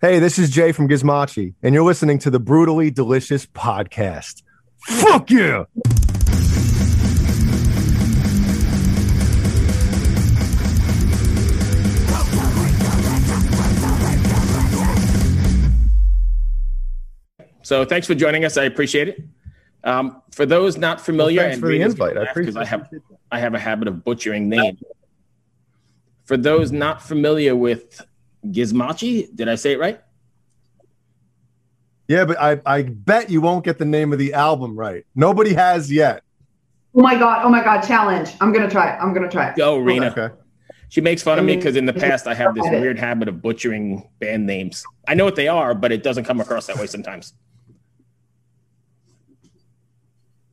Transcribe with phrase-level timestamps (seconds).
[0.00, 4.42] Hey, this is Jay from Gizmachi, and you're listening to the Brutally Delicious Podcast.
[4.78, 5.64] Fuck yeah!
[17.62, 18.56] So thanks for joining us.
[18.56, 19.22] I appreciate it.
[19.84, 22.16] Um, for those not familiar, Well, thanks and for the invite.
[22.16, 22.88] I appreciate I have
[23.30, 24.80] I have a habit of butchering names.
[26.24, 28.00] For those not familiar with
[28.46, 30.00] Gizmachi, did I say it right?
[32.08, 35.04] Yeah, but I, I bet you won't get the name of the album right.
[35.14, 36.24] Nobody has yet.
[36.94, 37.44] Oh my god!
[37.44, 37.82] Oh my god!
[37.82, 38.30] Challenge!
[38.40, 38.92] I'm gonna try.
[38.92, 38.98] it.
[39.00, 39.50] I'm gonna try.
[39.50, 39.56] it.
[39.56, 40.06] Go, Riina.
[40.08, 40.34] Okay.
[40.88, 43.40] She makes fun of me because in the past I have this weird habit of
[43.40, 44.84] butchering band names.
[45.06, 47.32] I know what they are, but it doesn't come across that way sometimes.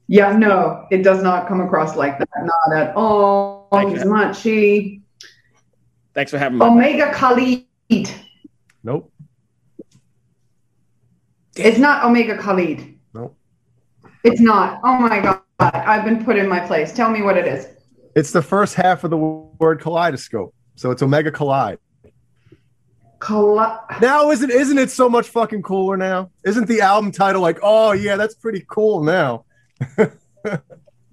[0.07, 2.29] Yeah, no, it does not come across like that.
[2.39, 3.67] Not at all.
[3.71, 3.97] Thank you.
[3.97, 5.01] Gizmachi.
[6.13, 6.65] Thanks for having me.
[6.65, 7.11] Omega
[7.89, 8.09] Khalid.
[8.83, 9.11] Nope.
[11.55, 12.97] It's not Omega Khalid.
[13.13, 13.37] Nope.
[14.23, 14.79] It's not.
[14.83, 15.41] Oh my god!
[15.59, 16.93] I've been put in my place.
[16.93, 17.67] Tell me what it is.
[18.15, 20.53] It's the first half of the word kaleidoscope.
[20.75, 21.77] So it's Omega Kaleid.
[23.19, 26.29] Kala- Now isn't isn't it so much fucking cooler now?
[26.45, 29.45] Isn't the album title like, oh yeah, that's pretty cool now?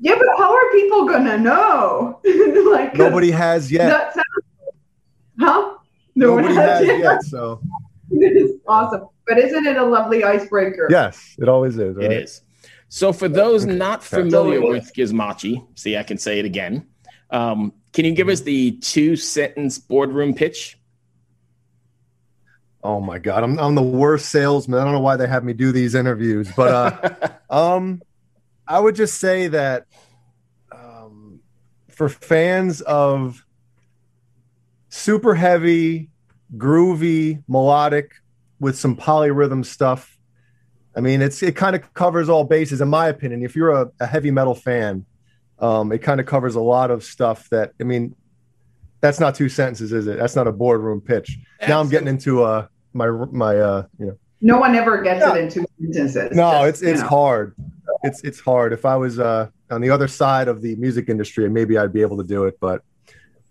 [0.00, 2.20] Yeah, but how are people gonna know?
[2.70, 4.12] like Nobody has yet.
[4.12, 4.26] Sounds,
[5.40, 5.74] huh?
[6.16, 7.22] No one Nobody has yet.
[7.24, 7.60] So
[8.10, 9.08] It's awesome.
[9.26, 10.86] But isn't it a lovely icebreaker?
[10.90, 11.96] yes, it always is.
[11.96, 12.10] Right?
[12.10, 12.42] It is.
[12.88, 14.22] So for those not Okay.
[14.22, 16.86] familiar with Gizmachi, see, I can say it again.
[17.30, 20.78] Um, can you give us the two sentence boardroom pitch?
[22.84, 24.78] Oh my god, I'm I'm the worst salesman.
[24.78, 27.38] I don't know why they have me do these interviews, but uh,
[27.76, 28.02] um,
[28.68, 29.86] I would just say that
[30.70, 31.40] um,
[31.88, 33.44] for fans of
[34.94, 36.08] super heavy,
[36.56, 38.12] groovy, melodic
[38.60, 40.16] with some polyrhythm stuff,
[40.96, 43.42] I mean, it's it kind of covers all bases, in my opinion.
[43.42, 45.04] If you're a, a heavy metal fan,
[45.58, 48.14] um, it kind of covers a lot of stuff that I mean.
[49.00, 50.16] That's not two sentences, is it?
[50.18, 51.36] That's not a boardroom pitch.
[51.68, 55.34] Now I'm getting into uh my my uh you know No one ever gets Yeah.
[55.34, 56.34] it in two sentences.
[56.34, 57.08] no Just, it's it's know.
[57.08, 57.54] hard
[58.02, 61.50] it's it's hard if i was uh on the other side of the music industry
[61.50, 62.80] maybe i'd be able to do it but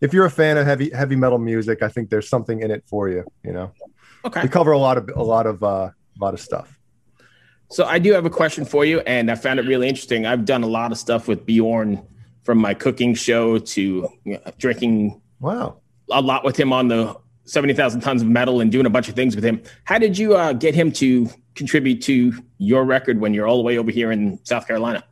[0.04, 2.84] if you're a fan of heavy heavy metal music i think there's something in it
[2.92, 3.72] for you you know
[4.26, 4.42] Okay.
[4.44, 6.70] we cover a lot of a lot of uh a lot of stuff
[7.70, 10.26] So I do have a question for you, and I found it really interesting.
[10.32, 11.92] I've done a lot of stuff with Bjorn
[12.46, 15.68] from my cooking show to you know, drinking wow
[16.12, 17.02] a lot with him on the
[17.46, 19.62] 70,000 tons of metal and doing a bunch of things with him.
[19.86, 22.16] How did you uh, get him to contribute to
[22.60, 25.04] your record when you're all the way over here in South Carolina?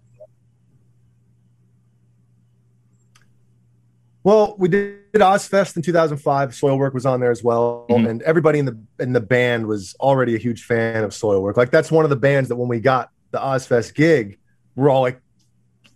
[4.24, 8.10] Well we did Ozzfest in 2005 soilwork was on there as well Mhm.
[8.10, 11.72] and everybody in the in the band was already a huge fan of soilwork like
[11.72, 14.38] that's one of the bands that when we got the Ozzfest gig
[14.76, 15.20] we're all like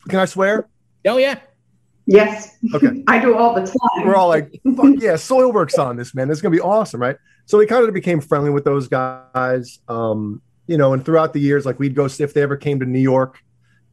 [0.09, 0.67] can i swear
[1.07, 1.39] Oh, yeah.
[2.07, 2.57] Yes.
[2.73, 3.03] Okay.
[3.07, 4.07] I do all the time.
[4.07, 6.27] we're all like, fuck yeah, Soilworks on this, man.
[6.27, 7.15] This is gonna be awesome, right?
[7.45, 9.79] So we kind of became friendly with those guys.
[9.87, 12.87] Um, you know, and throughout the years, like we'd go if they ever came to
[12.87, 13.37] New York,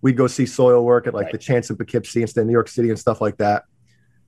[0.01, 1.33] we'd go see Soilwork at like Right.
[1.33, 3.65] the Chance in Poughkeepsie instead of New York City and stuff like that.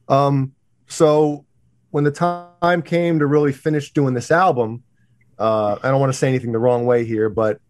[0.09, 0.53] Um,
[0.87, 1.45] so
[1.91, 4.83] when the time came to really finish doing this album,
[5.39, 7.61] uh, I don't want to say anything the wrong way here, but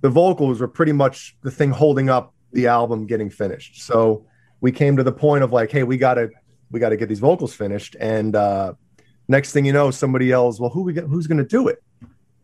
[0.00, 3.82] the vocals were pretty much the thing holding up the album getting finished.
[3.82, 4.26] So
[4.60, 6.30] we came to the point of like, hey, we gotta
[6.70, 7.96] we gotta get these vocals finished.
[8.00, 8.74] And uh,
[9.28, 11.82] next thing you know, somebody else, well, who we get, who's gonna do it?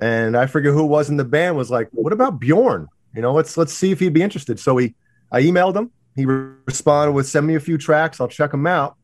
[0.01, 2.89] And I forget who was in the band was like, what about Bjorn?
[3.15, 4.59] You know, let's let's see if he'd be interested.
[4.59, 4.95] So we
[5.31, 5.91] I emailed him.
[6.15, 8.21] He responded with send me a few tracks.
[8.21, 8.97] I'll check them out.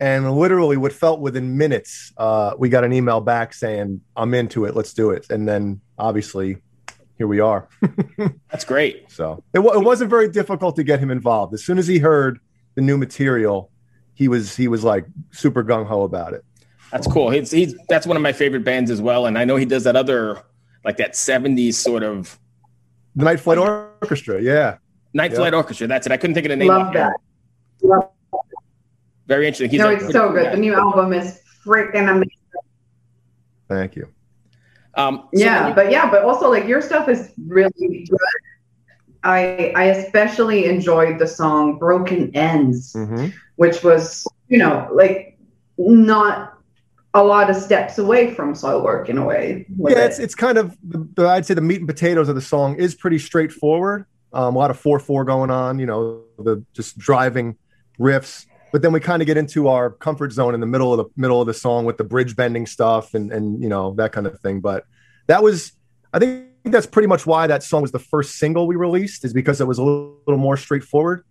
[0.00, 4.64] And literally, what felt within minutes, uh, we got an email back saying, "I'm into
[4.64, 4.74] it.
[4.74, 6.58] Let's do it." And then, obviously,
[7.16, 7.68] here we are.
[8.50, 9.10] That's great.
[9.10, 11.54] So it, wa- it wasn't very difficult to get him involved.
[11.54, 12.40] As soon as he heard
[12.74, 13.70] the new material,
[14.14, 16.44] he was he was like super gung ho about it.
[16.90, 17.30] That's cool.
[17.30, 19.26] He's, he's that's one of my favorite bands as well.
[19.26, 20.42] And I know he does that other,
[20.84, 22.38] like that 70s sort of
[23.16, 24.76] The Night Flight Orchestra, yeah,
[25.14, 25.36] Night Yeah.
[25.38, 25.86] Flight Orchestra.
[25.86, 26.12] That's it.
[26.12, 26.68] I couldn't think of the name.
[26.68, 26.98] Love of it.
[26.98, 27.16] that.
[27.82, 28.10] Love-
[29.26, 29.70] Very interesting.
[29.70, 30.44] He's no, a it's so good.
[30.46, 30.50] guy.
[30.50, 32.30] The new album is freaking amazing.
[33.68, 34.08] thank you.
[34.96, 37.70] Um, so yeah, you- but yeah, but also like your stuff is really
[38.10, 38.18] good.
[39.22, 43.32] I I especially enjoyed the song "Broken Ends," Mhm.
[43.56, 45.38] which was you know like
[45.78, 46.58] not
[47.14, 49.66] a lot of steps away from Soilwork in a way.
[49.78, 50.06] with Yeah, it.
[50.10, 52.76] it's it's kind of the, the- I'd say the meat and potatoes of the song
[52.76, 54.04] is pretty straightforward.
[54.34, 57.56] Um, a lot of four four going on, you know, the just driving
[58.00, 58.46] riffs.
[58.72, 61.04] but then we kind of get into our comfort zone in the middle of the
[61.16, 64.26] middle of the song with the bridge bending stuff and and you know that kind
[64.26, 64.60] of thing.
[64.60, 64.84] But
[65.28, 65.72] that was,
[66.12, 69.32] I think that's pretty much why that song was the first single we released, is
[69.32, 71.24] because it was a little, little more straightforward.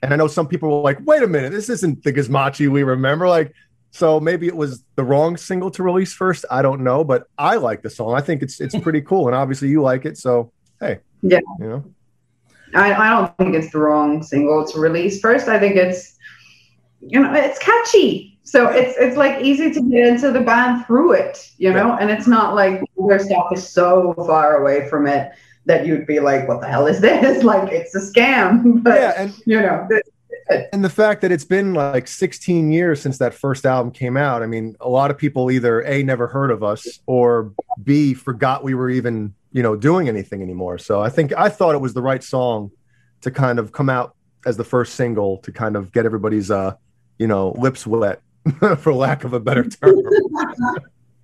[0.00, 2.84] And I know some people were like, "Wait a minute, this isn't the Gizmachi we
[2.84, 3.52] remember." Like,
[3.90, 6.44] so maybe it was the wrong single to release first.
[6.48, 8.14] I don't know, but I like the song.
[8.14, 10.16] I think it's it's pretty cool, and obviously you like it.
[10.16, 11.84] So hey, yeah, you know.
[12.74, 15.48] I, I don't think it's the wrong single to release first.
[15.48, 16.16] I think it's
[17.00, 18.38] you know it's catchy.
[18.42, 22.10] So it's it's like easy to get into the band through it, you know, and
[22.10, 25.32] it's not like their stuff is so far away from it
[25.66, 28.82] that you'd be like, "What the hell is this?" Like it's a scam.
[28.82, 29.86] But yeah, and you know,
[30.72, 34.42] and the fact that it's been like 16 years since that first album came out.
[34.42, 37.52] I mean, a lot of people either a never heard of us or
[37.84, 40.78] b forgot we were even you know doing anything anymore.
[40.78, 42.70] So I think I thought it was the right song
[43.22, 44.14] to kind of come out
[44.46, 46.74] as the first single to kind of get everybody's uh
[47.18, 48.20] you know lips wet
[48.78, 50.00] for lack of a better term.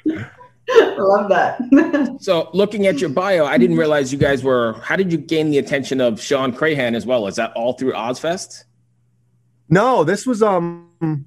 [0.71, 2.17] I love that.
[2.21, 4.75] so, looking at your bio, I didn't realize you guys were.
[4.83, 7.27] How did you gain the attention of Shawn Crahan as well?
[7.27, 8.65] Is that all through Ozzfest?
[9.69, 11.27] No, this was um.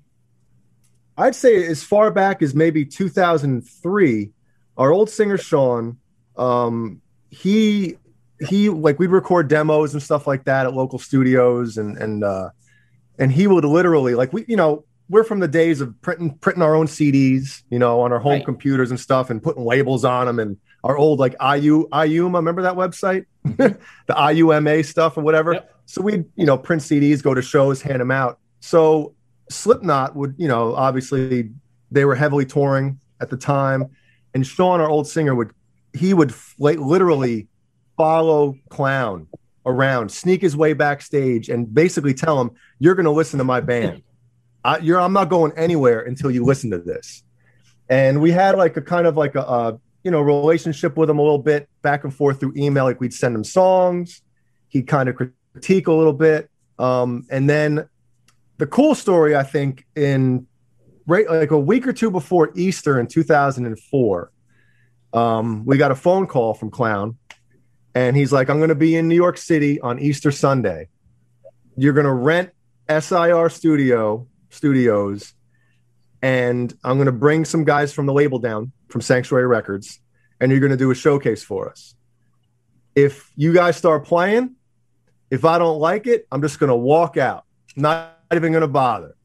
[1.17, 4.31] I'd say as far back as maybe 2003.
[4.77, 5.97] Our old singer Shawn,
[6.37, 7.97] um, he
[8.39, 12.49] he like we'd record demos and stuff like that at local studios, and and uh,
[13.17, 16.61] and he would literally like we you know we're from the days of printing printing
[16.61, 18.45] our own CDs, you know, on our home right.
[18.45, 22.61] computers and stuff, and putting labels on them, and our old like IU IUMA, remember
[22.61, 23.81] that website, mm-hmm.
[24.07, 25.53] the IUMA stuff or whatever.
[25.53, 25.75] Yep.
[25.85, 28.39] So we'd you know print CDs, go to shows, hand them out.
[28.59, 29.13] So
[29.49, 31.51] Slipknot would you know obviously
[31.89, 33.89] they were heavily touring at the time,
[34.33, 35.51] and Sean, our old singer, would
[35.97, 37.47] he would like literally
[37.97, 39.27] follow Clown
[39.65, 43.59] around, sneak his way backstage, and basically tell him, "You're going to listen to my
[43.59, 44.03] band."
[44.63, 47.23] I, I'm not going anywhere until you listen to this.
[47.89, 51.19] And we had like a kind of like a, a you know relationship with him
[51.19, 52.83] a little bit back and forth through email.
[52.83, 54.21] Like we'd send him songs,
[54.69, 56.49] he'd kind of critique a little bit,
[56.79, 57.87] um, and then
[58.57, 60.47] the cool story I think in
[61.05, 64.31] right like a week or two before Easter in 2004,
[65.13, 67.17] um, we got a phone call from Clown,
[67.95, 70.89] and he's like, "I'm going to be in New York City on Easter Sunday.
[71.75, 72.51] You're going to rent
[72.89, 75.33] SIR Studio studios,
[76.21, 79.99] and I'm going to bring some guys from the label down from Sanctuary Records,
[80.39, 81.95] and you're going to do a showcase for us.
[82.95, 84.55] If you guys start playing,
[85.29, 87.45] if I don't like it, I'm just going to walk out,
[87.75, 89.15] not even going to bother.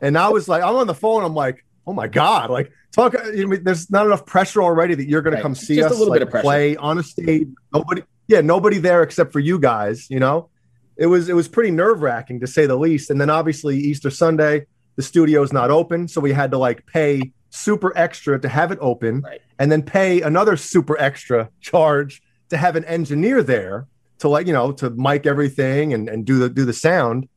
[0.00, 1.24] And I was like, I'm on the phone.
[1.24, 3.14] I'm like, oh my god, like talk.
[3.34, 5.38] You know, there's not enough pressure already that you're going right.
[5.38, 6.42] to come see just us a little like, bit of pressure.
[6.42, 7.48] play on a stage.
[7.72, 10.08] Nobody, yeah, nobody there except for you guys.
[10.10, 10.50] You know,
[10.96, 13.10] it was it was pretty nerve wracking to say the least.
[13.10, 17.32] And then obviously Easter Sunday, the studio's not open, so we had to like pay
[17.50, 19.40] super extra to have it open, right.
[19.58, 23.86] and then pay another super extra charge to have an engineer there
[24.18, 27.28] to like you know to mic everything and and do the do the sound.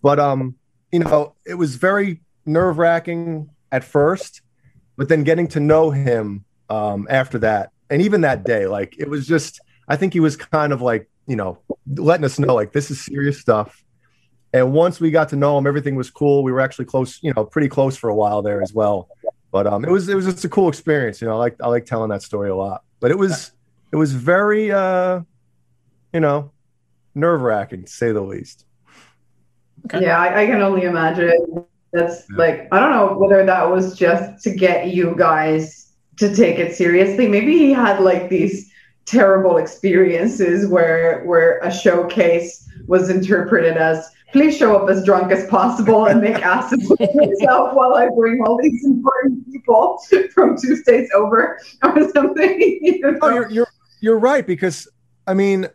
[0.00, 0.54] But um,
[0.90, 4.42] you know, it was very nerve wracking at first,
[4.96, 9.08] but then getting to know him um after that, and even that day, like it
[9.08, 9.60] was just.
[9.86, 11.58] I think he was kind of like you know,
[11.96, 13.82] letting us know like this is serious stuff.
[14.52, 16.44] And once we got to know him, everything was cool.
[16.44, 19.08] We were actually close, you know, pretty close for a while there as well.
[19.50, 21.20] But um, it was it was just a cool experience.
[21.20, 22.82] You know, I like I like telling that story a lot.
[23.00, 23.52] But it was
[23.92, 25.20] it was very uh,
[26.12, 26.52] you know,
[27.14, 28.64] nerve wracking to say the least.
[29.92, 31.66] Yeah, I, I, can only imagine.
[31.94, 32.36] That's yeah.
[32.36, 36.74] like I don't know whether that was just to get you guys to take it
[36.74, 37.28] seriously.
[37.28, 38.70] Maybe he had like these
[39.06, 45.46] terrible experiences where where a showcase was interpreted as please show up as drunk as
[45.46, 50.02] possible and make asses of yourself while I bring all these important people
[50.34, 52.60] from two states over or something.
[52.82, 53.18] You know?
[53.22, 53.68] Oh, you're, you're
[54.00, 54.88] you're right because
[55.26, 55.68] I mean,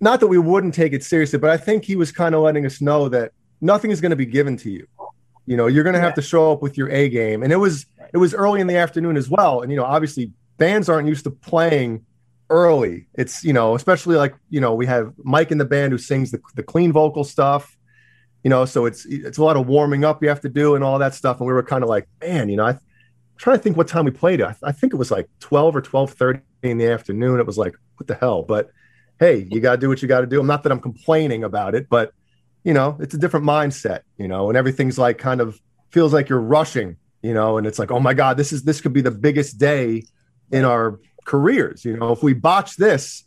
[0.00, 2.64] not that we wouldn't take it seriously, but I think he was kind of letting
[2.64, 4.86] us know that nothing is going to be given to you.
[5.46, 7.56] You know, you're going to have to show up with your A game, and it
[7.56, 11.08] was it was early in the afternoon as well, and you know, obviously bands aren't
[11.08, 12.04] used to playing
[12.50, 13.06] early.
[13.14, 16.30] It's you know, especially like you know, we have Mike in the band who sings
[16.30, 17.76] the, the clean vocal stuff.
[18.42, 20.84] You know, so it's it's a lot of warming up you have to do and
[20.84, 21.38] all that stuff.
[21.38, 22.80] And we were kind of like, man, you know, I, am
[23.38, 24.46] trying to think what time we played it.
[24.46, 27.40] I, I think it was like 12 or 12:30 in the afternoon.
[27.40, 28.42] It was like, what the hell?
[28.42, 28.70] But
[29.18, 30.40] hey, you got to do what you got to do.
[30.40, 32.12] I'm not that I'm complaining about it, but
[32.64, 34.00] you know, it's a different mindset.
[34.18, 36.96] You know, and everything's like kind of feels like you're rushing.
[37.22, 39.58] You know, and it's like, oh my god, this is this could be the biggest
[39.58, 40.04] day
[40.50, 41.84] in our careers.
[41.84, 43.24] You know, if we botch this,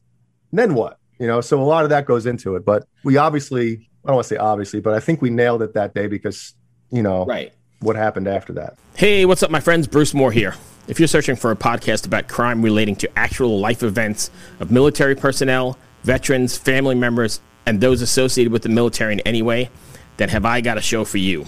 [0.51, 0.99] then what?
[1.19, 2.65] You know, so a lot of that goes into it.
[2.65, 5.73] But we obviously, I don't want to say obviously, but I think we nailed it
[5.73, 6.53] that day because
[6.91, 7.53] you know, right.
[7.79, 8.77] what happened after that.
[8.95, 9.87] Hey, what's up, my friends?
[9.87, 10.55] Bruce Moore here.
[10.87, 15.15] If you're searching for a podcast about crime relating to actual life events of military
[15.15, 19.69] personnel, veterans, family members, and those associated with the military in any way,
[20.15, 21.45] then have I got a show for you.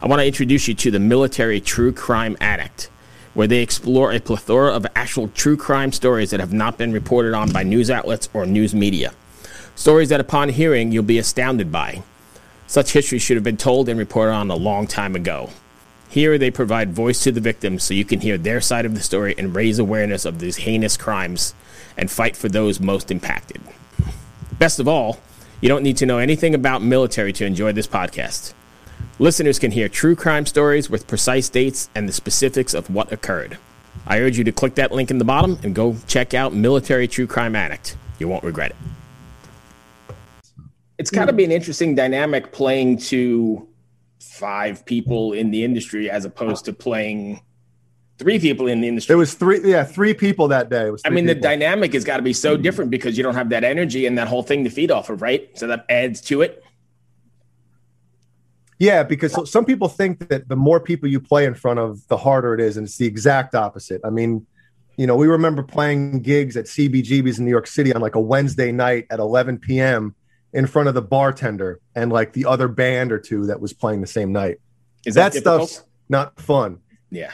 [0.00, 2.88] I want to introduce you to the Military True Crime Addict,
[3.34, 7.34] where they explore a plethora of actual true crime stories that have not been reported
[7.34, 9.12] on by news outlets or news media.
[9.74, 12.02] Stories that, upon hearing, you'll be astounded by.
[12.66, 15.50] Such history should have been told and reported on a long time ago.
[16.08, 19.02] Here, they provide voice to the victims so you can hear their side of the
[19.02, 21.54] story and raise awareness of these heinous crimes
[21.98, 23.60] and fight for those most impacted.
[24.58, 25.20] Best of all,
[25.62, 28.52] you don't need to know anything about military to enjoy this podcast.
[29.20, 33.56] Listeners can hear true crime stories with precise dates and the specifics of what occurred.
[34.04, 37.06] I urge you to click that link in the bottom and go check out Military
[37.06, 37.96] True Crime Addict.
[38.18, 40.14] You won't regret it.
[40.98, 43.68] It's kind of to be an interesting dynamic playing to
[44.20, 47.40] five people in the industry as opposed to playing
[48.22, 49.10] three people in the industry.
[49.10, 50.90] There was three, yeah, three people that day.
[51.04, 51.34] I mean, people.
[51.34, 52.62] the dynamic has got to be so mm-hmm.
[52.62, 55.20] different because you don't have that energy and that whole thing to feed off of,
[55.22, 55.50] right?
[55.58, 56.62] So that adds to it.
[58.78, 62.16] Yeah, because some people think that the more people you play in front of, the
[62.16, 64.00] harder it is, and it's the exact opposite.
[64.04, 64.46] I mean,
[64.96, 68.20] you know, we remember playing gigs at CBGB's in New York City on like a
[68.20, 70.14] Wednesday night at 11 p.m.
[70.52, 74.00] in front of the bartender and like the other band or two that was playing
[74.00, 74.58] the same night.
[75.06, 76.80] Is that, that stuff's not fun?
[77.10, 77.32] Yeah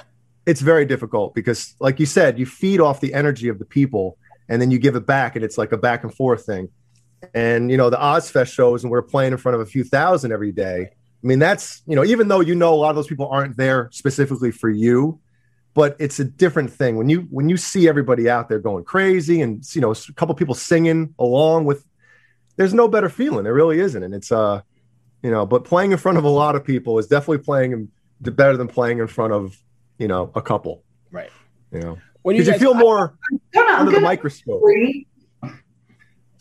[0.48, 4.16] it's very difficult because like you said you feed off the energy of the people
[4.48, 6.70] and then you give it back and it's like a back and forth thing.
[7.34, 10.32] And you know the Ozzfest shows and we're playing in front of a few thousand
[10.32, 10.88] every day.
[10.90, 13.58] I mean that's you know even though you know a lot of those people aren't
[13.58, 15.20] there specifically for you
[15.74, 16.96] but it's a different thing.
[16.96, 20.34] When you when you see everybody out there going crazy and you know a couple
[20.34, 21.84] people singing along with
[22.56, 23.44] there's no better feeling.
[23.44, 24.02] There really isn't.
[24.02, 24.62] And it's uh
[25.22, 27.90] you know but playing in front of a lot of people is definitely playing
[28.20, 29.62] better than playing in front of
[29.98, 30.82] you know, a couple.
[31.10, 31.30] Right.
[31.72, 33.18] You know, because you, you, feel more
[33.52, 34.62] gonna, under the microscope.
[34.62, 35.46] a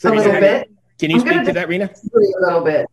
[0.03, 0.71] little bit.
[0.99, 1.91] Can you I'm speak to that, Riina?
[1.91, 2.87] A little bit.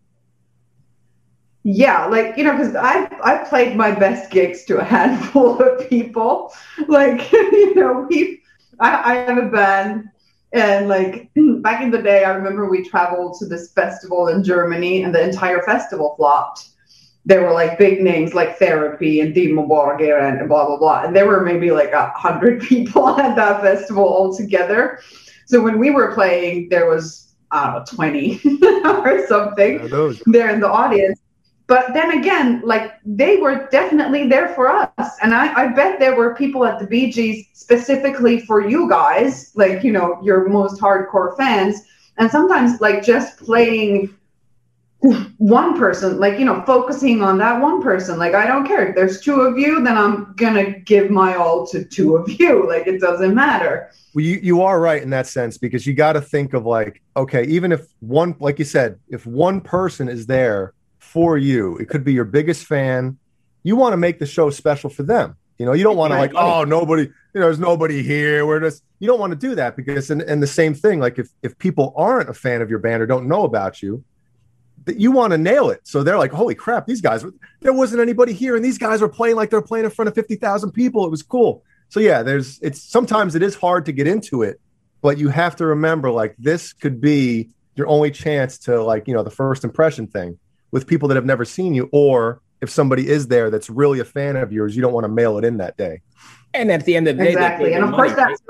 [1.63, 5.89] Yeah, like you know, because I I played my best gigs to a handful of
[5.89, 6.53] people.
[6.89, 8.43] Like you know, we
[8.81, 10.11] I, I have a band,
[10.53, 11.31] and like
[11.63, 15.23] back in the day, I remember we traveled to this festival in Germany, and the
[15.23, 16.74] entire festival flopped
[17.27, 21.03] there were like big names like Therapy and Dimmu Borgir and blah blah blah.
[21.05, 25.01] And there were maybe like a hundred people at that festival altogether.
[25.47, 28.41] So when we were playing, there was I don't know, 20
[28.85, 29.89] or something
[30.27, 31.21] there in the audience.
[31.67, 35.17] But then again, like they were definitely there for us.
[35.23, 39.51] And I, I bet there were people at the Bee Gees specifically for you guys,
[39.55, 41.81] like, you know, your most hardcore fans.
[42.19, 44.15] And sometimes like just playing
[45.37, 48.19] one person like you know focusing on that one person.
[48.19, 48.89] Like i don't care.
[48.89, 52.69] If there's two of you then i'm gonna give my all to two of you.
[52.75, 53.91] Like it doesn't matter.
[54.15, 57.03] Well you, you are right in that sense because you got to think of like
[57.17, 61.89] okay even if one like you said if one person is there for you it
[61.89, 63.19] could be your biggest fan.
[63.63, 65.37] You want to make the show special for them.
[65.59, 68.47] You know you don't want to like oh nobody you know there's nobody here.
[68.47, 71.19] We're just you don't want to do that because and, and the same thing like
[71.19, 74.03] if if people aren't a fan of your band or don't know about you
[74.85, 75.81] that you want to nail it.
[75.85, 77.25] So they're like, holy crap, these guys,
[77.61, 78.57] there wasn't anybody here.
[78.57, 81.05] And these guys were playing like they're playing in front of 50,000 people.
[81.05, 81.65] It was cool.
[81.89, 84.61] So yeah, there's, it's sometimes it is hard to get into it,
[85.01, 89.15] but you have to remember like this could be your only chance to like, you
[89.15, 90.39] know, the first impression thing
[90.71, 91.89] with people that have never seen you.
[91.93, 95.09] Or if somebody is there that's really a fan of yours, you don't want to
[95.09, 96.01] mail it in that day.
[96.53, 97.73] And at the end of the day, exactly.
[97.75, 98.41] And of course, that's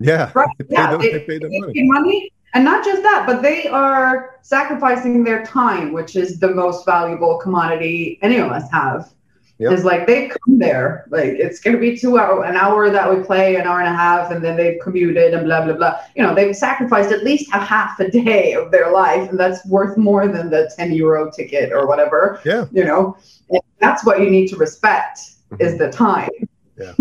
[0.00, 0.48] yeah, right.
[0.68, 1.72] yeah, they pay, they money.
[1.84, 6.86] money and not just that, but they are sacrificing their time, which is the most
[6.86, 9.12] valuable commodity any of us have.
[9.58, 9.72] Yep.
[9.72, 13.22] Is like they come there, like it's gonna be two hour, an hour that we
[13.22, 16.00] play, an hour and a half, and then they've commuted and blah blah blah.
[16.16, 19.64] You know, they've sacrificed at least a half a day of their life, and that's
[19.66, 22.40] worth more than the ten euro ticket or whatever.
[22.44, 23.16] Yeah, you know,
[23.48, 25.20] and that's what you need to respect
[25.52, 25.62] mm-hmm.
[25.62, 26.30] is the time.
[26.76, 26.94] Yeah,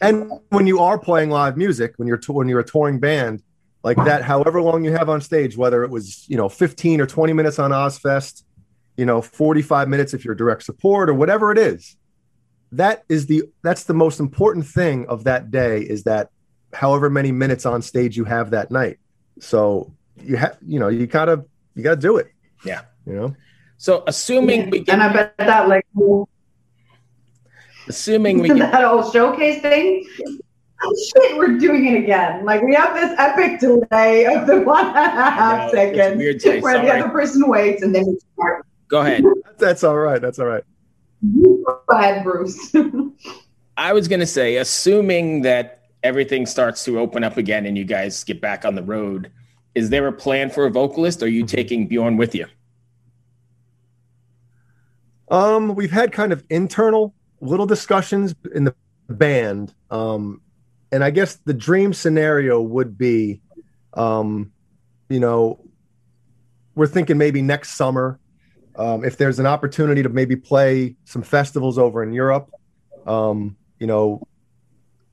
[0.00, 3.44] and when you are playing live music, when you're t- when you're a touring band,
[3.82, 7.06] like that however long you have on stage whether it was you know 15 or
[7.06, 8.42] 20 minutes on Ozzfest
[8.96, 11.96] you know 45 minutes if you're direct support or whatever it is
[12.72, 16.30] that is the that's the most important thing of that day is that
[16.72, 18.98] however many minutes on stage you have that night.
[19.40, 22.32] So you have you know you gotta you gotta do it.
[22.64, 22.82] Yeah.
[23.06, 23.36] You know?
[23.76, 25.86] So assuming we get, and i bet that like
[27.88, 30.06] assuming we get, that whole showcase thing
[30.82, 32.44] shit, we're doing it again.
[32.44, 36.92] Like we have this epic delay of the one and a half seconds where the
[36.92, 38.66] other person waits and then we start.
[38.88, 39.24] Go ahead.
[39.58, 40.20] That's all right.
[40.20, 40.64] That's all right.
[41.42, 42.74] Go ahead, Bruce.
[43.76, 47.84] I was going to say, assuming that everything starts to open up again and you
[47.84, 49.30] guys get back on the road,
[49.74, 51.22] is there a plan for a vocalist?
[51.22, 52.46] Or are you taking Bjorn with you?
[55.30, 58.74] Um, we've had kind of internal little discussions in the
[59.08, 59.74] band.
[59.90, 60.42] Um,
[60.92, 63.40] and I guess the dream scenario would be,
[63.94, 64.52] um,
[65.08, 65.64] you know,
[66.74, 68.20] we're thinking maybe next summer,
[68.76, 72.50] um, if there's an opportunity to maybe play some festivals over in Europe.
[73.06, 74.26] Um, you know,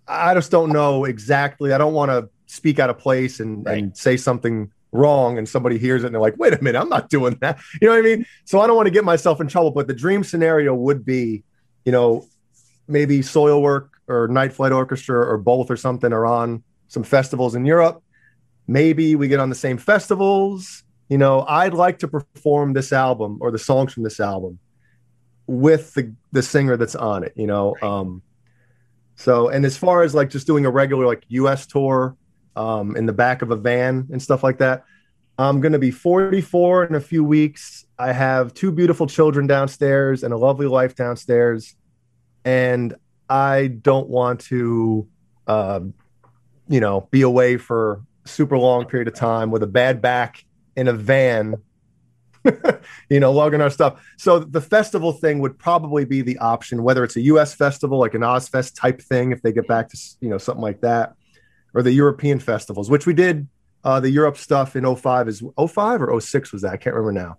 [0.08, 1.72] I just don't know exactly.
[1.74, 3.78] I don't want to speak out of place and, right.
[3.78, 6.90] and say something wrong and somebody hears it and they're like, wait a minute, I'm
[6.90, 7.60] not doing that.
[7.82, 8.26] You know what I mean?
[8.44, 9.72] So I don't want to get myself in trouble.
[9.72, 11.44] But the dream scenario would be,
[11.86, 12.26] you know,
[12.88, 17.66] maybe Soilwork or Night Flight Orchestra or both or something are on some festivals in
[17.66, 18.04] Europe.
[18.68, 20.84] Maybe we get on the same festivals.
[21.08, 24.60] You know, I'd like to perform this album or the songs from this album
[25.48, 27.76] with the the singer that's on it, you know.
[27.82, 28.22] Um
[29.16, 32.16] so and as far as like just doing a regular like US tour
[32.56, 34.84] um in the back of a van and stuff like that,
[35.40, 37.86] I'm going to be 44 in a few weeks.
[37.98, 41.76] I have two beautiful children downstairs and a lovely life downstairs
[42.44, 42.94] and
[43.30, 45.08] I don't want to,
[45.48, 45.82] uh,
[46.68, 50.46] you know, be away for super long period of time with a bad back
[50.76, 51.56] in a van,
[53.10, 54.02] you know, lugging our stuff.
[54.18, 57.54] So the festival thing would probably be the option, whether it's a U.S.
[57.54, 60.82] festival like an Ozzfest type thing, if they get back to you know something like
[60.82, 61.14] that,
[61.74, 63.48] or the European festivals, which we did
[63.84, 66.74] uh, the Europe stuff in 05 is 05 or 06 was that?
[66.74, 67.38] I can't remember now.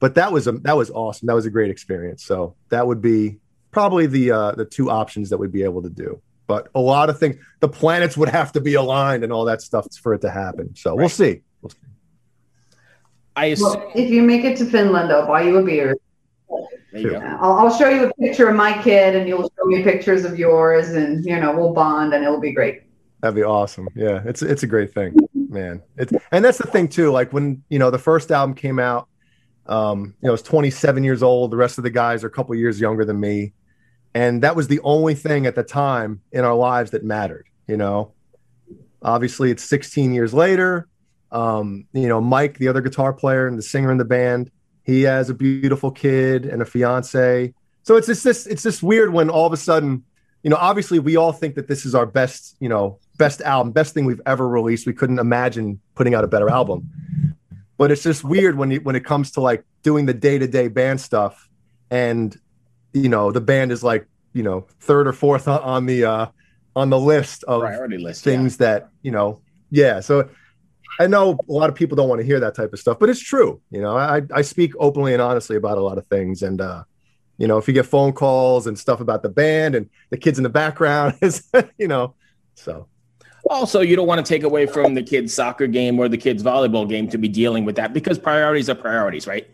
[0.00, 1.26] But that was a that was awesome.
[1.26, 2.24] That was a great experience.
[2.24, 3.38] So that would be
[3.72, 6.20] probably the uh, the two options that we'd be able to do.
[6.46, 9.62] But a lot of things, the planets would have to be aligned and all that
[9.62, 10.74] stuff for it to happen.
[10.76, 10.98] So right.
[10.98, 11.40] we'll see.
[11.62, 11.78] We'll see.
[13.34, 15.96] I assume- well, if you make it to Finland, I'll buy you a beer.
[16.92, 20.26] You I'll, I'll, show you a picture of my kid, and you'll show me pictures
[20.26, 22.82] of yours, and you know we'll bond, and it'll be great.
[23.22, 23.88] That'd be awesome.
[23.94, 25.80] Yeah, it's it's a great thing, man.
[25.96, 27.10] It's and that's the thing too.
[27.10, 29.08] Like when you know the first album came out,
[29.66, 31.50] um, you know, I was 27 years old.
[31.50, 33.54] The rest of the guys are a couple years younger than me
[34.14, 37.76] and that was the only thing at the time in our lives that mattered you
[37.76, 38.12] know?
[39.02, 40.88] Obviously it's 16 years later
[41.30, 44.50] um, you know mike the other guitar player and the singer in the band
[44.84, 47.54] he has a beautiful kid and a fiance.
[47.84, 50.04] So it's just this it's just weird when all of a sudden
[50.42, 53.72] you know obviously we all think that this is our best you know best album
[53.72, 54.86] best thing we've ever released.
[54.86, 56.90] We couldn't imagine putting out a better album.
[57.78, 61.00] But it's just weird when you, when it comes to like doing the day-to-day band
[61.00, 61.48] stuff
[61.90, 62.38] and
[62.92, 66.26] you know the band is like you know third or fourth on the uh
[66.74, 68.66] on the list of priority list things yeah.
[68.66, 70.28] that you know yeah so
[71.00, 73.08] i know a lot of people don't want to hear that type of stuff but
[73.08, 76.42] it's true you know i i speak openly and honestly about a lot of things
[76.42, 76.82] and uh
[77.38, 80.38] you know if you get phone calls and stuff about the band and the kids
[80.38, 82.14] in the background is you know
[82.54, 82.86] so
[83.50, 86.42] also you don't want to take away from the kids soccer game or the kids
[86.42, 89.50] volleyball game to be dealing with that because priorities are priorities right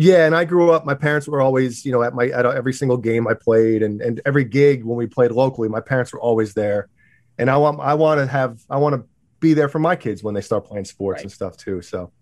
[0.00, 0.86] yeah, and I grew up.
[0.86, 4.00] My parents were always, you know, at my at every single game I played, and
[4.00, 6.88] and every gig when we played locally, my parents were always there.
[7.36, 9.04] And I want I want to have I want to
[9.40, 11.24] be there for my kids when they start playing sports right.
[11.24, 11.82] and stuff too.
[11.82, 12.12] So,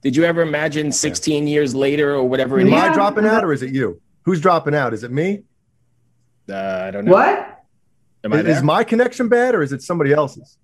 [0.00, 1.52] did you ever imagine 16 yeah.
[1.52, 2.58] years later or whatever?
[2.58, 4.00] Am I dropping out, or is it you?
[4.22, 4.94] Who's dropping out?
[4.94, 5.42] Is it me?
[6.48, 7.12] Uh, I don't know.
[7.12, 7.64] What?
[8.24, 10.56] Am I is, is my connection bad, or is it somebody else's?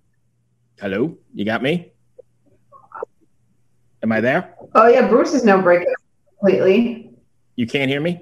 [0.79, 1.91] Hello, you got me.
[4.01, 4.55] Am I there?
[4.73, 5.93] Oh yeah, Bruce is now breaking
[6.39, 7.11] completely.
[7.55, 8.21] You can't hear me?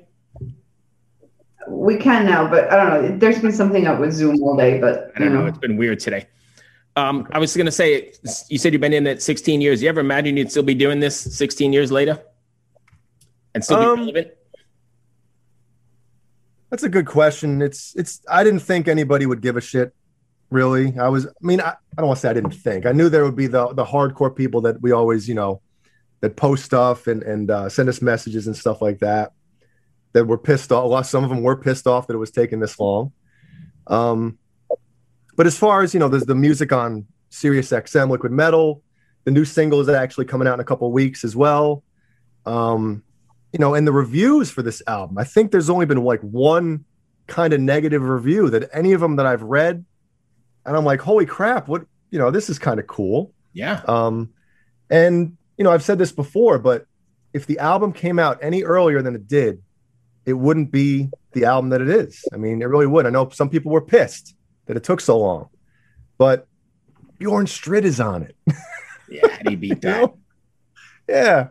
[1.68, 3.18] We can now, but I don't know.
[3.18, 5.42] There's been something up with Zoom all day, but I don't know.
[5.42, 5.48] know.
[5.48, 6.28] It's been weird today.
[6.96, 8.14] Um, I was going to say,
[8.50, 9.82] you said you've been in it 16 years.
[9.82, 12.24] You ever imagine you'd still be doing this 16 years later
[13.54, 14.28] and still be um, relevant?
[16.70, 17.62] That's a good question.
[17.62, 18.22] It's it's.
[18.30, 19.94] I didn't think anybody would give a shit.
[20.50, 21.26] Really, I was.
[21.26, 22.86] I mean, I, I don't want to say I didn't think.
[22.86, 25.62] I knew there would be the the hardcore people that we always, you know,
[26.22, 29.32] that post stuff and and uh, send us messages and stuff like that
[30.14, 31.06] that were pissed off.
[31.06, 33.12] Some of them were pissed off that it was taking this long.
[33.88, 34.38] Um,
[35.36, 38.82] but as far as you know, there's the music on Sirius XM Liquid Metal.
[39.26, 41.84] The new single is actually coming out in a couple weeks as well.
[42.46, 43.04] Um,
[43.52, 46.86] you know, and the reviews for this album, I think there's only been like one
[47.28, 49.84] kind of negative review that any of them that I've read,
[50.66, 53.34] and I'm like, holy crap, what you know, this is kind of cool.
[53.54, 53.82] Yeah.
[53.88, 54.30] Um,
[54.90, 56.86] and you know, I've said this before, but
[57.34, 59.62] if the album came out any earlier than it did,
[60.26, 62.24] it wouldn't be the album that it is.
[62.34, 63.06] I mean, it really would.
[63.06, 65.50] I know some people were pissed that it took so long,
[66.18, 66.48] but
[67.20, 68.36] Bjorn Strid is on it.
[69.10, 70.14] yeah, he beat that?
[71.08, 71.50] Yeah.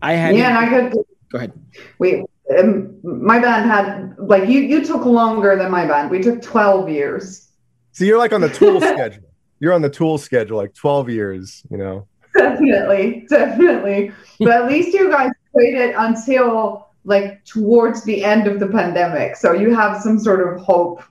[0.00, 0.36] I had.
[0.36, 1.04] Yeah, and I could.
[1.30, 1.52] Go ahead.
[1.98, 2.24] We,
[2.58, 4.60] um, my band had like you.
[4.60, 6.10] You took longer than my band.
[6.10, 7.48] We took twelve years.
[7.92, 9.31] So you're like on the Tool schedule.
[9.62, 11.62] You're on the Tool schedule, like twelve years.
[11.70, 12.08] You know.
[12.36, 14.10] Definitely, definitely.
[14.38, 19.52] But at least you guys waited until like towards the end of the pandemic, so
[19.52, 21.02] you have some sort of hope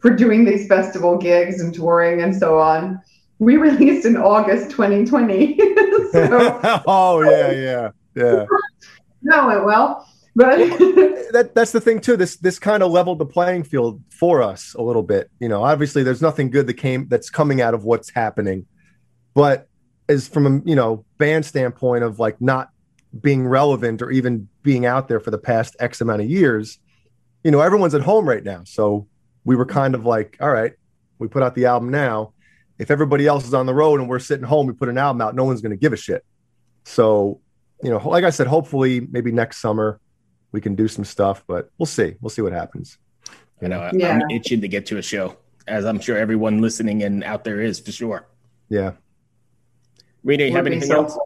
[0.00, 3.00] for doing these festival gigs and touring and so on.
[3.38, 5.58] We released in August 2020.
[6.12, 8.46] so, oh yeah, yeah, yeah.
[9.22, 10.08] No, it well.
[10.36, 10.58] But
[11.32, 12.16] that that's the thing too.
[12.16, 15.30] This this kind of leveled the playing field for us a little bit.
[15.40, 18.66] You know, obviously there's nothing good that came that's coming out of what's happening,
[19.34, 19.68] but
[20.08, 22.70] as from a you know band standpoint of like not
[23.20, 26.78] being relevant or even being out there for the past X amount of years,
[27.42, 28.62] you know, everyone's at home right now.
[28.64, 29.08] So
[29.44, 30.72] we were kind of like, all right,
[31.18, 32.34] we put out the album now.
[32.78, 35.20] If everybody else is on the road and we're sitting home, we put an album
[35.20, 36.24] out, no one's going to give a shit.
[36.84, 37.40] So,
[37.82, 40.00] you know, like I said, hopefully maybe next summer
[40.52, 42.14] we can do some stuff, but we'll see.
[42.20, 42.98] We'll see what happens.
[43.60, 44.12] You know, yeah.
[44.12, 45.36] I'm itching to get to a show,
[45.68, 48.26] as I'm sure everyone listening and out there is for sure.
[48.68, 48.92] Yeah.
[50.24, 51.18] Rita, you have anything so else?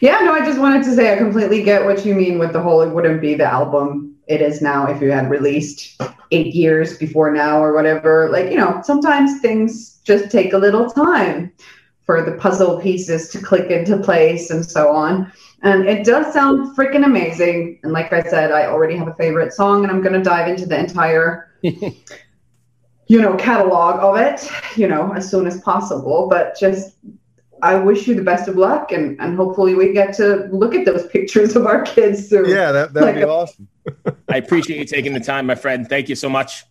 [0.00, 2.60] Yeah, no, I just wanted to say I completely get what you mean with the
[2.60, 6.96] whole it wouldn't be the album it is now if you had released eight years
[6.96, 8.28] before now or whatever.
[8.30, 11.52] Like, you know, sometimes things just take a little time
[12.06, 15.32] for the puzzle pieces to click into place and so on.
[15.62, 17.80] And it does sound freaking amazing.
[17.82, 20.48] And like I said, I already have a favorite song and I'm going to dive
[20.48, 26.28] into the entire, you know, catalog of it, you know, as soon as possible.
[26.30, 26.96] But just
[27.62, 30.84] I wish you the best of luck, and, and hopefully we get to look at
[30.84, 32.48] those pictures of our kids soon.
[32.48, 33.68] Yeah, that that'd like, be awesome.
[34.28, 35.88] I appreciate you taking the time, my friend.
[35.88, 36.64] Thank you so much.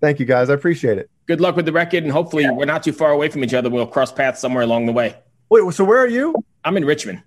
[0.00, 0.50] Thank you, guys.
[0.50, 1.10] I appreciate it.
[1.26, 3.70] Good luck with the record, and hopefully we're not too far away from each other.
[3.70, 5.16] We'll cross paths somewhere along the way.
[5.50, 6.34] Wait, so where are you?
[6.64, 7.22] I'm in Richmond.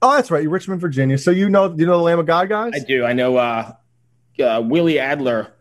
[0.00, 0.42] Oh, that's right.
[0.42, 1.18] You're Richmond, Virginia.
[1.18, 2.72] So you know, you know the Lamb of God guys?
[2.74, 3.04] I do.
[3.04, 3.36] I know.
[3.36, 3.72] Uh,
[4.40, 5.52] uh, Willie Adler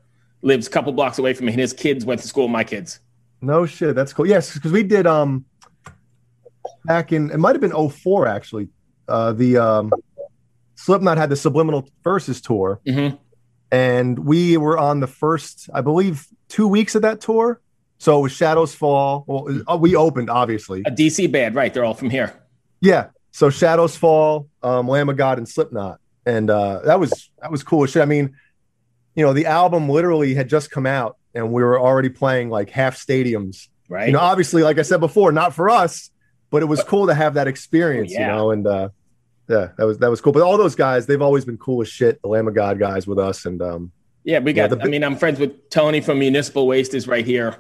[0.41, 2.63] lives a couple blocks away from me, and his kids went to school with my
[2.63, 2.99] kids.
[3.41, 3.95] No shit.
[3.95, 4.27] That's cool.
[4.27, 5.07] Yes, because we did.
[5.07, 5.45] Um,
[6.85, 8.69] back in it might have been 04 actually.
[9.07, 9.91] Uh, the um,
[10.75, 13.15] Slipknot had the Subliminal Verses tour, mm-hmm.
[13.71, 17.61] and we were on the first, I believe, two weeks of that tour.
[17.99, 19.23] So it was Shadows Fall.
[19.27, 21.73] Well, uh, we opened obviously a DC band, right?
[21.73, 22.33] They're all from here.
[22.81, 23.07] Yeah.
[23.31, 27.63] So Shadows Fall, um, Lamb of God, and Slipknot, and uh, that was that was
[27.63, 28.01] cool shit.
[28.01, 28.35] I mean,
[29.15, 32.69] you know, the album literally had just come out, and we were already playing like
[32.69, 33.67] half stadiums.
[33.89, 34.07] Right.
[34.07, 36.09] You know, obviously, like I said before, not for us,
[36.49, 38.21] but it was cool to have that experience, yeah.
[38.21, 38.89] you know, and uh,
[39.49, 40.33] yeah, that was that was cool.
[40.33, 42.21] But all those guys, they've always been cool as shit.
[42.21, 43.91] The Lamb of God guys with us, and um,
[44.23, 44.69] yeah, we got.
[44.69, 47.57] Yeah, the, I mean, I'm friends with Tony from Municipal Waste is right here.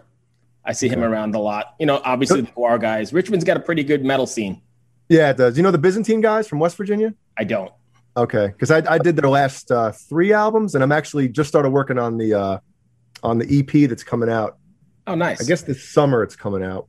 [0.65, 1.75] I see him around a lot.
[1.79, 3.13] You know, obviously the GWAR guys.
[3.13, 4.61] Richmond's got a pretty good metal scene.
[5.09, 5.57] Yeah, it does.
[5.57, 7.13] You know the Byzantine guys from West Virginia?
[7.37, 7.71] I don't.
[8.15, 11.69] Okay, because I, I did their last uh, three albums, and I'm actually just started
[11.69, 12.59] working on the uh,
[13.23, 14.57] on the EP that's coming out.
[15.05, 15.41] Oh, nice.
[15.41, 16.87] I guess this summer it's coming out.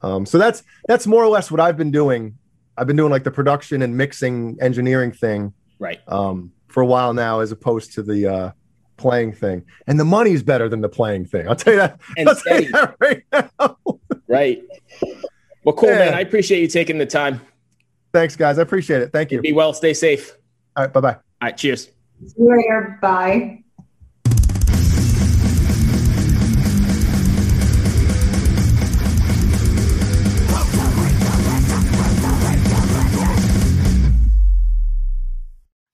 [0.00, 2.38] Um, so that's that's more or less what I've been doing.
[2.76, 6.00] I've been doing like the production and mixing engineering thing, right?
[6.08, 8.50] Um, for a while now, as opposed to the uh,
[8.96, 9.64] playing thing.
[9.86, 11.48] And the money's better than the playing thing.
[11.48, 12.00] I'll tell you that.
[12.16, 12.66] And I'll steady.
[12.66, 13.76] That right, now.
[14.28, 14.62] right.
[15.64, 15.98] Well, cool, yeah.
[15.98, 16.14] man.
[16.14, 17.40] I appreciate you taking the time.
[18.12, 18.58] Thanks, guys.
[18.58, 19.12] I appreciate it.
[19.12, 19.40] Thank you.
[19.40, 19.72] Be well.
[19.72, 20.36] Stay safe.
[20.76, 20.92] All right.
[20.92, 21.14] Bye bye.
[21.14, 21.56] All right.
[21.56, 21.86] Cheers.
[22.26, 22.98] See you later.
[23.00, 23.63] Bye.